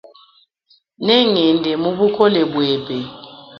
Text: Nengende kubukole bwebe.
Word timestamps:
Nengende 1.05 1.71
kubukole 1.81 2.41
bwebe. 2.51 2.97